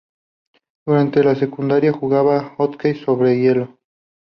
Durante 0.83 1.23
la 1.23 1.35
secundaria 1.35 1.91
jugaba 1.93 2.55
hockey 2.57 2.95
sobre 2.95 3.37
hielo. 3.37 3.77